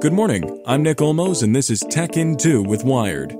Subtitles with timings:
[0.00, 0.62] Good morning.
[0.64, 3.36] I'm Nick Olmos, and this is Tech In 2 with Wired.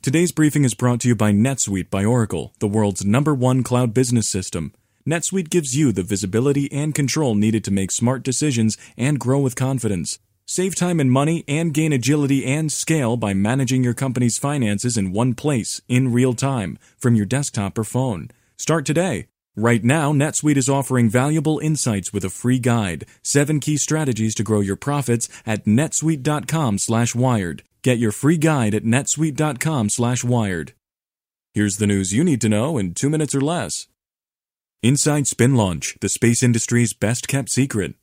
[0.00, 3.92] Today's briefing is brought to you by NetSuite by Oracle, the world's number one cloud
[3.92, 4.72] business system.
[5.04, 9.56] NetSuite gives you the visibility and control needed to make smart decisions and grow with
[9.56, 10.20] confidence.
[10.46, 15.10] Save time and money and gain agility and scale by managing your company's finances in
[15.10, 18.30] one place, in real time, from your desktop or phone.
[18.56, 19.26] Start today.
[19.58, 24.42] Right now, NetSuite is offering valuable insights with a free guide, 7 key strategies to
[24.42, 27.62] grow your profits at netsuite.com/wired.
[27.82, 30.74] Get your free guide at netsuite.com/wired.
[31.54, 33.86] Here's the news you need to know in 2 minutes or less.
[34.82, 37.94] Inside Spin Launch, the space industry's best-kept secret.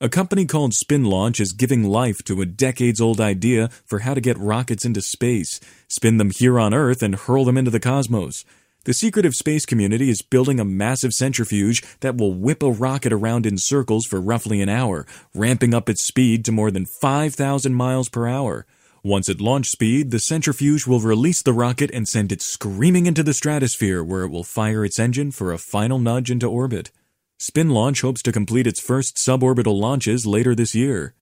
[0.00, 4.14] A company called Spin Launch is giving life to a decades old idea for how
[4.14, 7.80] to get rockets into space, spin them here on Earth, and hurl them into the
[7.80, 8.46] cosmos.
[8.86, 13.44] The secretive space community is building a massive centrifuge that will whip a rocket around
[13.44, 15.04] in circles for roughly an hour,
[15.34, 18.64] ramping up its speed to more than 5,000 miles per hour.
[19.02, 23.24] Once at launch speed, the centrifuge will release the rocket and send it screaming into
[23.24, 26.92] the stratosphere where it will fire its engine for a final nudge into orbit.
[27.40, 31.16] Spin Launch hopes to complete its first suborbital launches later this year.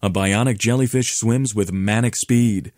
[0.00, 2.72] A bionic jellyfish swims with manic speed.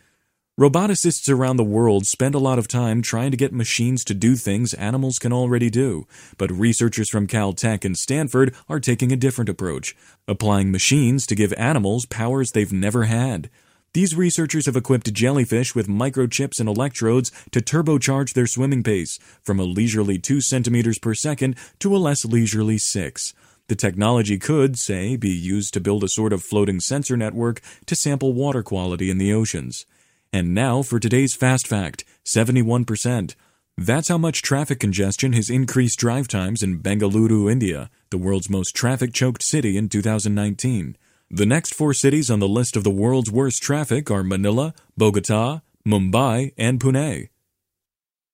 [0.61, 4.37] Roboticists around the world spend a lot of time trying to get machines to do
[4.37, 9.49] things animals can already do, but researchers from Caltech and Stanford are taking a different
[9.49, 9.97] approach,
[10.29, 13.49] applying machines to give animals powers they've never had.
[13.95, 19.59] These researchers have equipped jellyfish with microchips and electrodes to turbocharge their swimming pace from
[19.59, 23.33] a leisurely 2 centimeters per second to a less leisurely 6.
[23.69, 27.97] The technology could, say, be used to build a sort of floating sensor network to
[27.97, 29.87] sample water quality in the oceans.
[30.33, 33.35] And now for today's fast fact 71%.
[33.77, 38.75] That's how much traffic congestion has increased drive times in Bengaluru, India, the world's most
[38.75, 40.97] traffic choked city in 2019.
[41.31, 45.61] The next four cities on the list of the world's worst traffic are Manila, Bogota,
[45.87, 47.29] Mumbai, and Pune.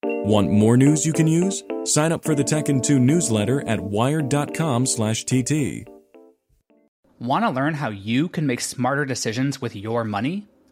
[0.02, 1.64] Want more news you can use?
[1.84, 5.88] Sign up for the Tech in 2 newsletter at wired.com/tt.
[7.20, 10.46] Want to learn how you can make smarter decisions with your money?